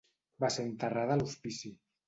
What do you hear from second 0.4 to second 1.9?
Va ser enterrada a l'hospici.